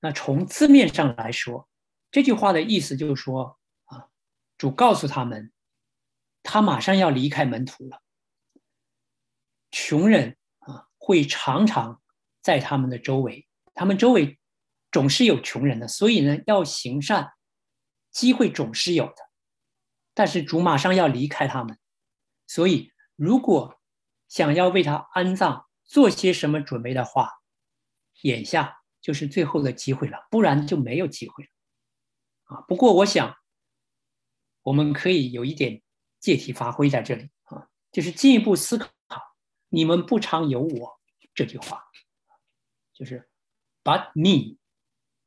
[0.00, 1.68] 那从字面上来说，
[2.10, 4.06] 这句话的意思就是说，啊，
[4.56, 5.52] 主告诉他们，
[6.42, 8.02] 他马上要离开门徒了。
[9.70, 12.00] 穷人啊，会常常
[12.40, 14.38] 在他们的周围，他们周围
[14.92, 17.32] 总是有穷人的，所以呢，要行善，
[18.10, 19.28] 机会总是有的。
[20.14, 21.78] 但是主马上要离开他们，
[22.46, 23.80] 所以如果
[24.28, 27.37] 想要为他安葬做些什么准备的话，
[28.22, 31.50] 眼下就是最后的机会了，不然就没有机会了。
[32.44, 33.36] 啊，不过我想，
[34.62, 35.82] 我们可以有一点
[36.18, 38.90] 借题发挥在这里啊，就是进一步思考。
[39.70, 40.98] 你们不常有我
[41.34, 41.84] 这句话，
[42.94, 43.28] 就是
[43.84, 44.56] ，but me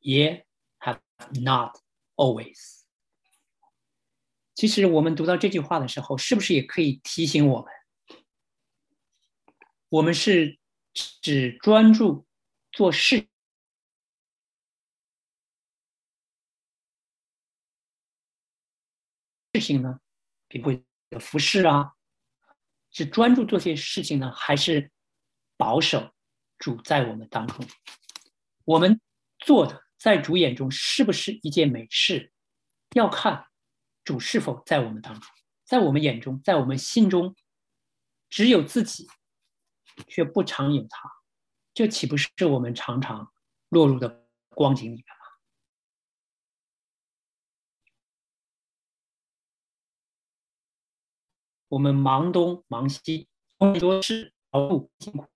[0.00, 0.44] ye
[0.80, 0.98] have
[1.40, 1.78] not
[2.16, 2.82] always。
[4.54, 7.72] 其实我们读到这句话的时候，是不是也可以提醒我们，
[9.88, 10.58] 我们是
[10.92, 12.26] 只专注
[12.72, 13.28] 做事
[19.52, 20.00] 事情呢？
[20.48, 21.92] 比如有服饰啊。
[22.94, 24.90] 是专注做些事情呢，还是
[25.56, 26.12] 保守
[26.58, 27.66] 主在我们当中？
[28.66, 29.00] 我们
[29.38, 32.34] 做的在主眼中是不是一件美事？
[32.94, 33.46] 要看
[34.04, 35.32] 主是否在我们当中，
[35.64, 37.34] 在我们眼中，在我们心中，
[38.28, 39.08] 只有自己，
[40.06, 41.10] 却不常有他，
[41.74, 43.32] 这岂不是我们常常
[43.70, 45.08] 落入的光景里面吗？
[51.68, 53.26] 我们忙东忙西，
[53.58, 55.26] 很多事劳碌辛苦，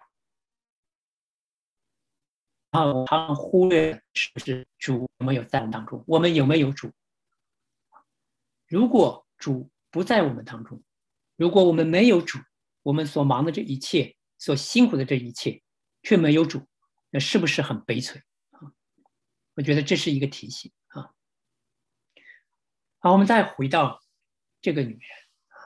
[2.72, 6.04] 然后他们忽略是不是主有没有在我们当中？
[6.06, 6.92] 我们有没有主？
[8.66, 10.82] 如果主不在我们当中，
[11.36, 12.38] 如果我们没有主，
[12.82, 15.62] 我们所忙的这一切，所辛苦的这一切，
[16.06, 16.64] 却没有主，
[17.10, 18.70] 那是不是很悲催啊？
[19.54, 21.10] 我觉得这是一个提醒啊。
[23.00, 24.00] 好，我们再回到
[24.60, 25.10] 这个女人
[25.48, 25.58] 啊，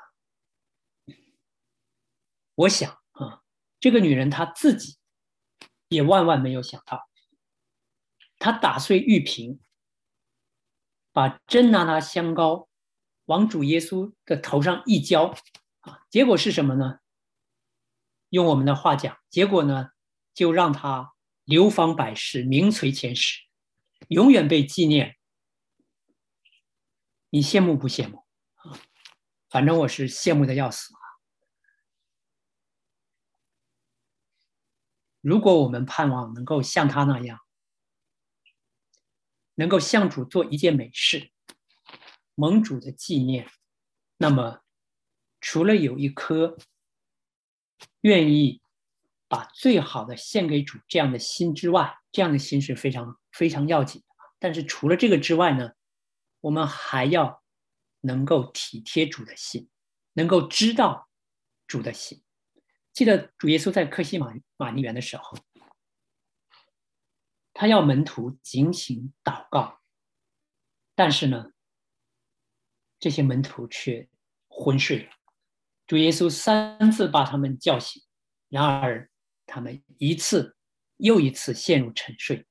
[2.55, 3.42] 我想啊，
[3.81, 4.96] 这个女人她自己
[5.88, 7.07] 也万万没有想到，
[8.38, 9.61] 她打碎玉瓶，
[11.12, 12.66] 把真拿拿香膏。
[13.26, 15.35] 往主耶稣的头上一浇，
[15.81, 17.00] 啊，结果是什么呢？
[18.31, 19.90] 用我们的话讲，结果呢，
[20.32, 21.14] 就让他
[21.44, 23.40] 流芳百世，名垂千史，
[24.08, 25.16] 永远被纪念。
[27.30, 28.24] 你羡慕不羡慕？
[28.56, 28.78] 啊，
[29.48, 31.00] 反正我是羡慕的要死啊！
[35.20, 37.38] 如果我们盼望能够像他那样，
[39.54, 41.30] 能够向主做一件美事。
[42.34, 43.50] 盟主的纪念，
[44.16, 44.62] 那么
[45.40, 46.56] 除了有一颗
[48.00, 48.59] 愿意
[49.30, 54.06] 把最好的献给主这样的心之外，这样的心是非常非常要紧的。
[54.40, 55.70] 但是除了这个之外呢，
[56.40, 57.44] 我们还要
[58.00, 59.70] 能够体贴主的心，
[60.14, 61.08] 能够知道
[61.68, 62.20] 主的心。
[62.92, 65.38] 记得主耶稣在克西马马尼园的时候，
[67.54, 69.80] 他要门徒警醒祷告，
[70.94, 71.52] 但是呢。
[73.02, 74.06] 这些门徒却
[74.46, 75.10] 昏睡了。
[75.86, 78.02] 主耶稣三次把他们叫醒，
[78.50, 79.09] 然而
[79.50, 80.56] 他们一次
[80.96, 82.46] 又一次陷入沉睡。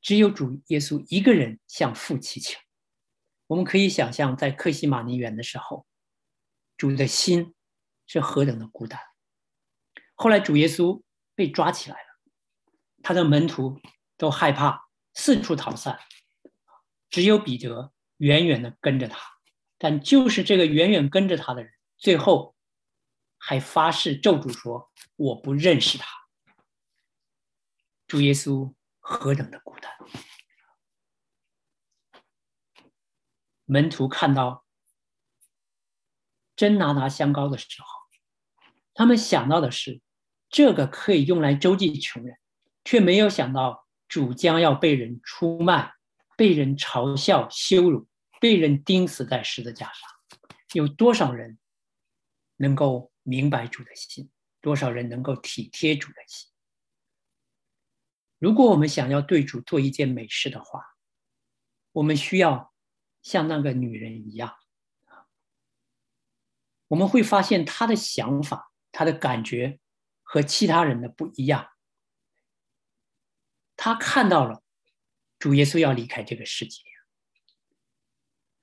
[0.00, 2.58] 只有主耶稣一个人向父祈求。
[3.48, 5.86] 我们可以想象，在克西马尼园的时候，
[6.76, 7.54] 主的心
[8.06, 9.00] 是何等的孤单。
[10.14, 11.02] 后来主耶稣
[11.34, 13.80] 被抓起来了，他的门徒
[14.16, 15.98] 都害怕，四处逃散，
[17.10, 19.18] 只有彼得远远的跟着他。
[19.78, 22.54] 但就是这个远远跟着他的人，最后
[23.36, 26.06] 还发誓咒诅说：“我不认识他。”
[28.08, 29.92] 主耶稣何等的孤单！
[33.66, 34.64] 门徒看到
[36.56, 37.86] 真拿拿香膏的时候，
[38.94, 40.00] 他们想到的是
[40.48, 42.36] 这个可以用来周济穷人，
[42.84, 45.92] 却没有想到主将要被人出卖、
[46.36, 48.08] 被人嘲笑、羞辱。
[48.40, 50.08] 被人钉死在十字架上，
[50.72, 51.58] 有多少人
[52.54, 54.30] 能够明白主的心？
[54.60, 56.47] 多少人能够体贴主的心？
[58.38, 60.82] 如果我们想要对主做一件美事的话，
[61.92, 62.72] 我们需要
[63.22, 64.54] 像那个女人一样
[66.88, 69.80] 我们会发现她的想法、她的感觉
[70.22, 71.68] 和其他人的不一样。
[73.76, 74.62] 她看到了
[75.38, 76.82] 主耶稣要离开这个世界。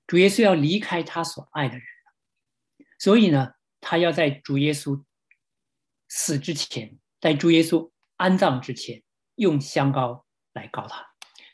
[0.08, 1.88] 主耶稣要离开他所爱的人，
[3.00, 5.04] 所以呢，他要在主耶稣
[6.08, 9.04] 死之前，在主耶稣安葬之前，
[9.36, 11.06] 用香膏来告他。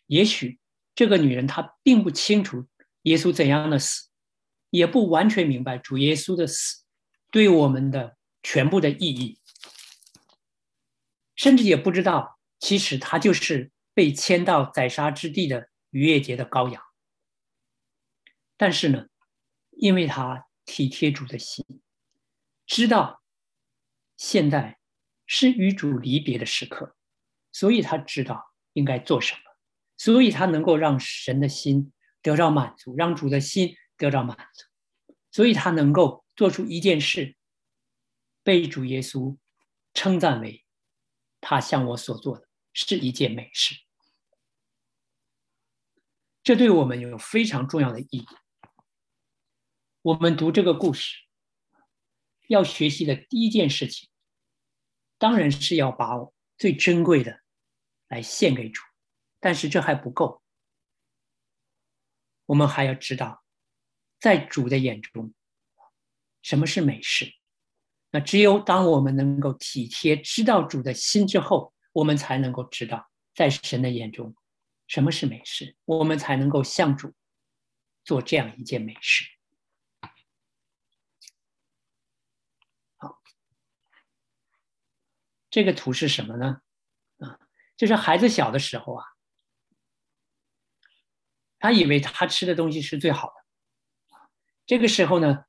[0.07, 0.59] 也许
[0.93, 2.67] 这个女人她并不清楚
[3.03, 4.09] 耶稣怎样的死，
[4.69, 6.83] 也不完全明白主耶稣的死
[7.29, 9.39] 对我们的全部的意义，
[11.35, 16.83] 甚至也不知道，其实他就是被牵到宰杀之地的逾越节的羔羊。
[18.57, 19.07] 但是呢，
[19.71, 21.65] 因为他体贴主的心，
[22.67, 23.23] 知道
[24.17, 24.77] 现在
[25.25, 26.95] 是与主离别的时刻，
[27.51, 29.41] 所以他知道应该做什么，
[29.97, 37.35] 所以他能够让神的心得到满足，让主的心得到满足，所以他能够做出一件事，
[38.43, 39.37] 被主耶稣
[39.93, 40.65] 称赞为
[41.39, 43.75] 他向我所做的是一件美事。
[46.43, 48.25] 这对我们有非常重要的意义。
[50.01, 51.17] 我们读这个故事，
[52.47, 54.09] 要学习的第一件事情，
[55.19, 56.15] 当然是要把
[56.57, 57.41] 最珍贵的
[58.11, 58.83] 来献给主。
[59.39, 60.43] 但是这还不够，
[62.45, 63.43] 我们还要知道，
[64.19, 65.33] 在主的眼中，
[66.43, 67.33] 什么是美事。
[68.11, 74.35] 那只有当我们能够体贴、知道主的心之后，我们才能够知道，在神的眼中，
[74.85, 77.15] 什么是美事，我们才能够向主
[78.03, 79.25] 做这样一件美事。
[85.49, 86.61] 这个图是什么呢？
[87.81, 89.03] 就是孩子小的时候啊，
[91.57, 94.19] 他以为他吃的东西是最好的，
[94.67, 95.45] 这个时候呢，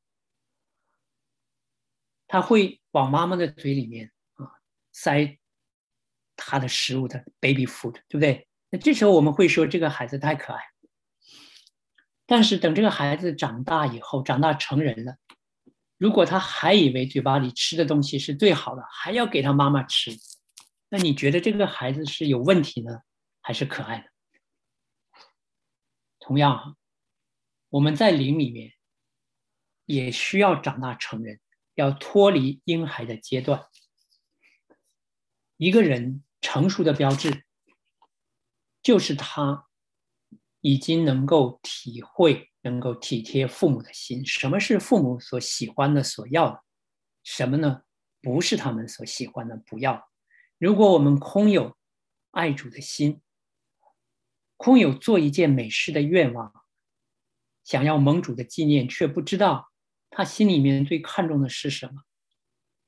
[2.27, 4.49] 他会往妈妈的嘴里面啊
[4.93, 5.39] 塞
[6.35, 8.49] 他的食物的 baby food，对不对？
[8.71, 10.63] 那这时候我们会说这个孩子太可爱。
[12.25, 15.17] 但是等这个孩子长大以后，长大成人了，
[15.99, 20.13] 如果他还以为嘴巴里吃的东西是最好的，还要给他妈妈吃，
[20.95, 23.01] 那你觉得这个孩子是有问题呢，
[23.41, 24.11] 还是可爱的？
[26.21, 26.77] 同样，
[27.71, 28.75] 我们在灵里面
[29.87, 31.41] 也需要长大成人。
[31.75, 33.65] 要脱离婴孩的阶段。
[35.57, 37.47] 一个人成熟的标志，
[38.83, 39.67] 就是他
[40.61, 44.27] 已经能够体会、能够体贴父母的心。
[44.27, 46.63] 什么是父母所喜欢的、所要的？
[47.25, 47.85] 什么呢？
[48.21, 50.12] 不是他们所喜欢的，不要。
[50.63, 51.77] 如果我们空有
[52.31, 53.21] 爱主的心，
[54.57, 56.55] 空有做一件美事的愿望，
[57.65, 59.73] 想要蒙主的纪念，却不知道。
[60.09, 62.05] 他心里面最看重的是什么？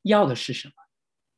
[0.02, 0.74] 要的是什么？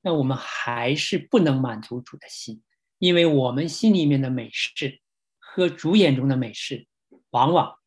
[0.02, 2.62] 那我们还是不能满足主的心，
[2.98, 5.00] 因为我们心里面的美事
[5.38, 6.86] 和主眼中的美事
[7.30, 7.78] 往往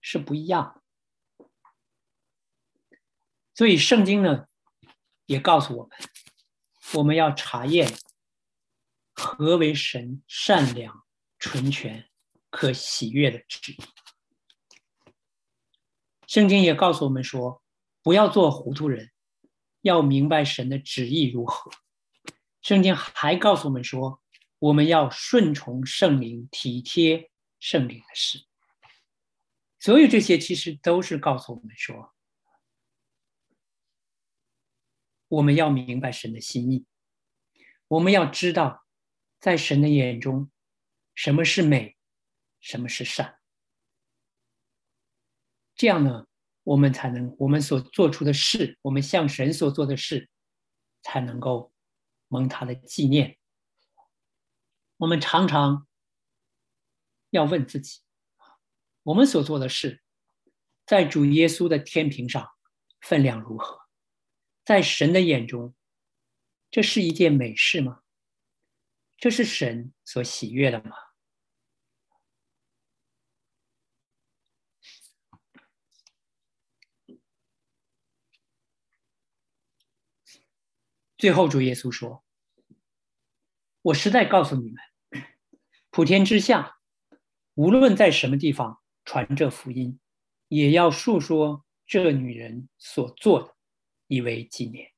[0.00, 0.82] 是不一样。
[3.54, 4.48] 所以圣经呢，
[5.26, 5.96] 也告诉我们，
[6.94, 7.92] 我们要查验
[9.12, 11.04] 何为神善良、
[11.38, 12.08] 纯全、
[12.50, 13.78] 可喜悦的旨意。
[16.26, 17.62] 圣经也告诉我们说，
[18.02, 19.10] 不要做糊涂人，
[19.82, 21.70] 要明白神的旨意如何。
[22.60, 24.22] 圣经还告诉我们说，
[24.58, 28.44] 我们要顺从圣灵，体贴圣灵的事。
[29.80, 32.11] 所有这些其实都是告诉我们说，
[35.32, 36.84] 我们要明白神的心意，
[37.88, 38.84] 我们要知道，
[39.40, 40.50] 在神的眼中，
[41.14, 41.96] 什么是美，
[42.60, 43.38] 什么是善。
[45.74, 46.26] 这样呢，
[46.64, 50.28] 我们才能我们所做出的事，我们向神所做的事，
[51.00, 51.72] 才能够
[52.28, 53.38] 蒙他的纪念。
[54.98, 55.88] 我们常常
[57.30, 58.02] 要问自己：
[59.02, 60.02] 我们所做的事，
[60.84, 62.46] 在主耶稣的天平上
[63.00, 63.81] 分量如何？
[64.64, 65.74] 在神的眼中，
[66.70, 68.02] 这是一件美事吗？
[69.16, 70.96] 这是神所喜悦的吗？
[81.16, 82.24] 最后，主耶稣说
[83.82, 84.76] ：“我实在告诉你们，
[85.90, 86.78] 普天之下，
[87.54, 90.00] 无论在什么地方传这福音，
[90.48, 93.51] 也要述说这女人所做的，
[94.12, 94.92] 以为纪念。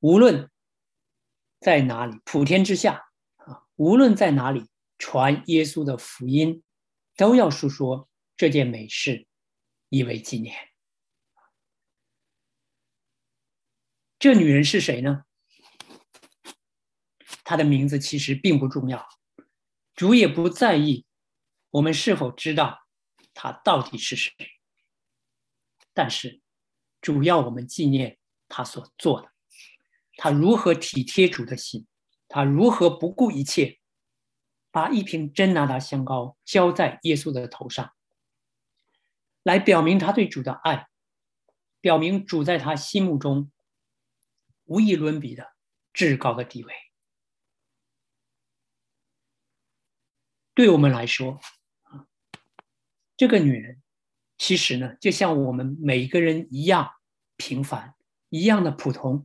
[0.00, 0.50] 无论
[1.60, 6.64] 在哪里，普天之下啊，无论在哪里传耶稣的福音，
[7.14, 9.28] 都要述说这件美事，
[9.90, 10.56] 以为纪念。”
[14.18, 15.24] 这女人是谁呢？
[17.44, 19.08] 她的名字其实并不重要，
[19.94, 21.06] 主也不在意
[21.70, 22.88] 我们是否知道
[23.32, 24.32] 她到底是谁。
[25.92, 26.40] 但是，
[27.00, 28.18] 主要我们纪念
[28.48, 29.30] 他所做的，
[30.16, 31.86] 他如何体贴主的心，
[32.28, 33.80] 他如何不顾一切，
[34.70, 37.92] 把一瓶真拿达香膏浇在耶稣的头上，
[39.42, 40.88] 来表明他对主的爱，
[41.80, 43.50] 表明主在他心目中。
[44.66, 45.54] 无以伦比的
[45.92, 46.72] 至高的地位，
[50.54, 51.40] 对我们来说，
[51.82, 52.06] 啊，
[53.16, 53.81] 这个女人
[54.42, 56.90] 其实呢，就像我们每一个人一样
[57.36, 57.94] 平凡，
[58.28, 59.24] 一样的普通。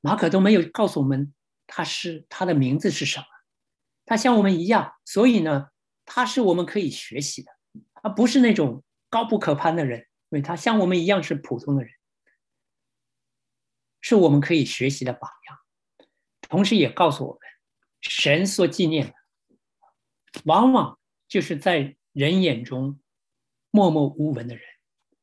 [0.00, 1.34] 马可都没有告诉我们
[1.66, 3.26] 他是他的名字是什么，
[4.06, 5.70] 他像我们一样，所以呢，
[6.04, 7.50] 他是我们可以学习的，
[8.04, 11.92] 而不是那种高不可攀的人，因为他像我们一样是普通的人。
[14.00, 15.58] 是我们可以学习的榜样，
[16.42, 17.40] 同时也告诉我们，
[18.00, 19.14] 神所纪念的，
[20.44, 23.00] 往往就是在人眼中
[23.70, 24.64] 默默无闻的人，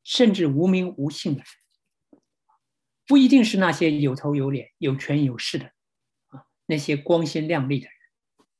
[0.04, 2.20] 甚至无名无姓的人，
[3.06, 5.66] 不一定是那些有头有脸、有权有势的
[6.28, 7.96] 啊，那些光鲜亮丽的人，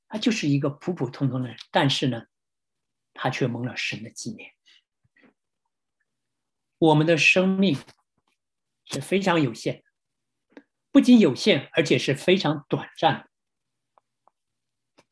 [0.09, 2.27] 他就是一个普普通通的人，但是呢，
[3.15, 4.53] 他却蒙了神的纪念。
[6.79, 7.77] 我们的生命
[8.85, 9.83] 是非常有限的。
[10.91, 13.29] 不仅有限，而且是非常短暂。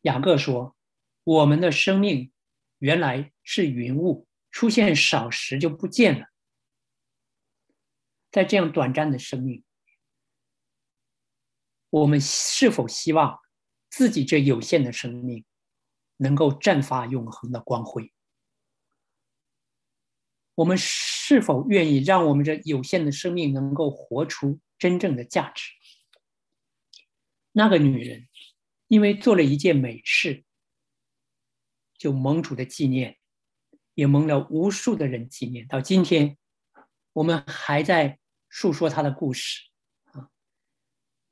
[0.03, 0.77] 雅各说
[1.23, 2.33] ：“我们的生命
[2.79, 4.27] 原来是云雾，
[4.57, 6.29] 出现少时就不见了。”
[8.33, 9.63] 在这样短暂的生命，
[11.91, 13.39] 我们是否希望
[13.91, 15.45] 自己这有限的生命
[16.17, 18.15] 能够绽放永恒的光辉？
[20.55, 25.71] 我们是否愿意让我们这有限的生命能够活出真正的价值？
[27.53, 28.27] 那个女人
[28.89, 30.47] 因为做了一件美事，
[31.99, 33.19] 就蒙主的纪念，
[33.97, 35.67] 也蒙了无数的人纪念。
[35.67, 36.37] 到今天，
[37.15, 38.19] 我们还在
[38.49, 39.63] 述说他的故事
[40.13, 40.29] 啊。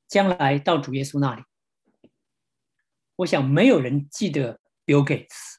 [0.08, 1.42] 将来到主耶稣那里，
[3.16, 5.56] 我想没有人记得 Bill Gates，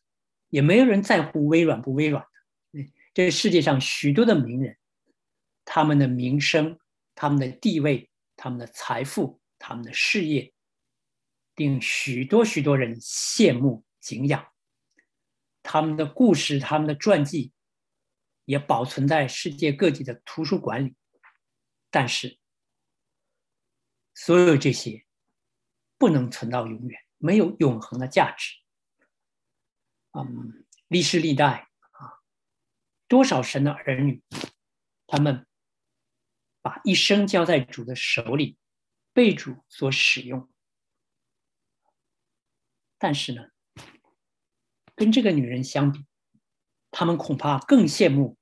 [0.49, 2.26] 也没有人在乎微软不微软。
[3.14, 4.76] 这世界上许多的名人，
[5.64, 6.80] 他们的名声、
[7.14, 10.51] 他们的地位、他们的财富、他们的事业，
[11.56, 14.43] 令许多许多人羡慕敬仰。
[15.76, 17.51] 他们的故事、他们的传记，
[18.45, 20.95] 也保存在世界各地的图书馆里。
[21.91, 22.39] 但是，
[24.13, 25.05] 所有这些
[25.97, 28.55] 不能存到永远，没有永恒的价值。
[30.13, 32.23] 嗯，历史历代啊。
[33.09, 34.23] 多少神的儿女，
[35.05, 35.45] 他们
[36.61, 38.57] 把一生交在主的手里，
[39.11, 40.49] 被主所使用。
[42.97, 43.49] 但是呢，
[44.96, 46.06] 跟这个女人相比，
[46.91, 48.38] 他们恐怕更羡慕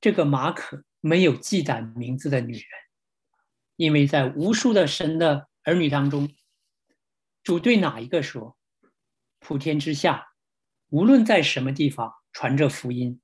[0.00, 2.64] 这个马可没有记载名字的女人，
[3.76, 6.34] 因为在无数的神的儿女当中，
[7.42, 8.56] 主对哪一个说
[9.40, 10.28] ：“普天之下，
[10.88, 13.22] 无论在什么地方。”传着福音，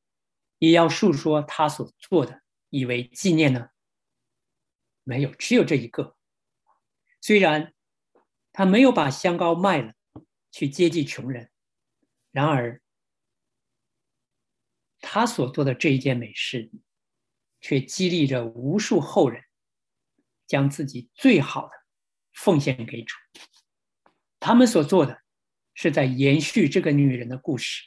[0.57, 3.69] 也要述说他所做的，以为纪念呢？
[5.05, 6.17] 没有，只有这一个。
[7.21, 7.75] 虽然
[8.55, 9.93] 他没有把香膏卖了
[10.51, 11.52] 去接济穷人，
[12.33, 12.83] 然而
[15.01, 16.71] 他所做的这一件美事，
[17.61, 19.43] 却激励着无数后人
[20.47, 21.73] 将自己最好的
[22.33, 23.15] 奉献给主。
[24.41, 25.23] 他们所做的，
[25.75, 27.85] 是在延续这个女人的故事。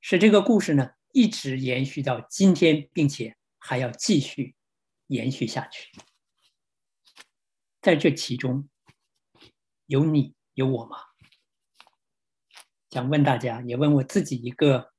[0.00, 4.54] 使这个故事呢一直延续到今天，并且还要继续
[5.08, 5.90] 延续下去。
[7.80, 8.68] 在这其中，
[9.86, 10.96] 有你有我吗？
[12.90, 14.92] 想问大家，也问我自己一个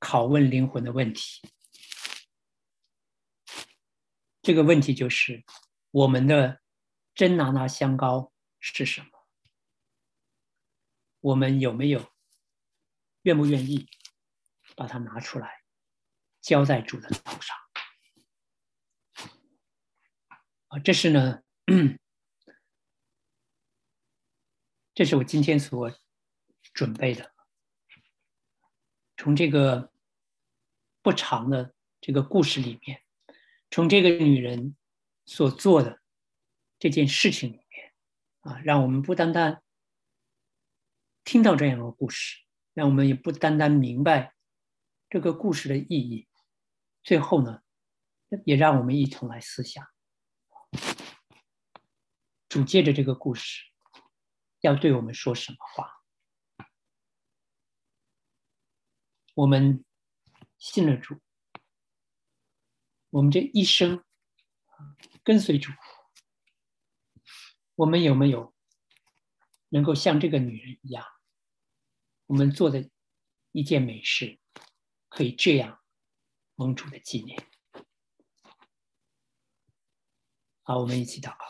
[0.00, 1.42] 拷问灵魂的问题。
[4.42, 5.44] 这个问题就是：
[5.90, 6.60] 我们的
[7.14, 9.08] 真拿拿香膏是什么？
[11.20, 12.12] 我们有没有？
[13.22, 13.88] 愿不愿意
[14.76, 15.64] 把它拿出来，
[16.40, 17.56] 浇在主的头上？
[20.68, 21.42] 啊，这是呢，
[24.94, 25.90] 这是我今天所
[26.76, 27.32] 准备的。
[29.16, 29.90] 从这个
[31.00, 33.02] 不长的这个故事里面，
[33.70, 34.76] 从这个女人
[35.24, 36.02] 所做的
[36.78, 37.94] 这件事情里面，
[38.40, 39.62] 啊，让我们不单单
[41.24, 42.44] 听到这样的故事。
[42.74, 44.34] 让我们也不单单明白
[45.08, 46.28] 这个故事的意义，
[47.02, 47.62] 最后呢，
[48.44, 49.82] 也让我们一同来思想，
[52.50, 53.64] 主借着这个故事
[54.60, 55.95] 要对我们说什么话。
[59.36, 59.84] 我们
[60.56, 61.20] 信了主，
[63.10, 64.02] 我们这一生
[65.22, 65.70] 跟随主，
[67.74, 68.54] 我们有没有
[69.68, 71.04] 能够像这个女人一样？
[72.24, 72.88] 我们做的
[73.52, 74.40] 一件美事，
[75.10, 75.82] 可以这样
[76.54, 77.46] 蒙主的纪念。
[80.62, 81.44] 好，我们一起祷告。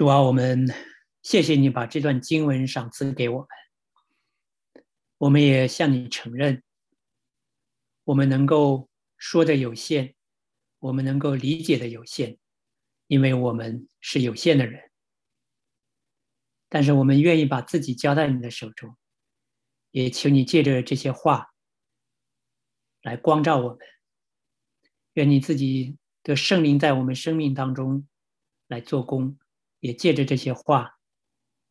[0.00, 0.66] 主啊，我们
[1.20, 3.48] 谢谢你把这段经文赏赐给我们，
[5.18, 6.62] 我们也向你承认，
[8.04, 8.88] 我们能够。
[9.18, 10.14] 说的有限，
[10.78, 12.38] 我们能够理解的有限，
[13.08, 14.90] 因为我们是有限的人。
[16.70, 18.96] 但是我们愿意把自己交在你的手中，
[19.90, 21.50] 也请你借着这些话
[23.02, 23.78] 来光照我们。
[25.12, 28.08] 愿你自己的圣灵在我们生命当中
[28.66, 29.38] 来做工，
[29.80, 30.98] 也借着这些话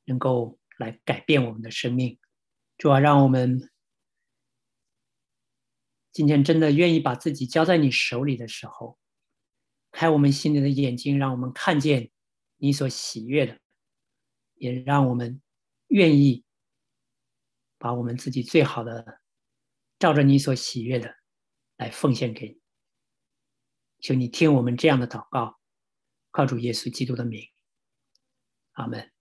[0.06, 2.20] 能够来改变我们的生命。
[2.78, 3.72] 主要让我们。
[6.12, 8.98] 今天真的愿意把自己交在你手里的时候，
[9.92, 12.10] 开我们心里的眼睛，让我们看见
[12.58, 13.60] 你所喜悦的，
[14.56, 15.40] 也让我们
[15.88, 16.44] 愿意
[17.78, 19.22] 把我们自己最好的，
[20.00, 21.16] 照着你所喜悦的
[21.78, 22.60] 来奉献给你。
[24.00, 25.60] 求你听我们这样的祷告，
[26.32, 27.48] 靠主耶稣基督的名，
[28.80, 29.19] 阿门。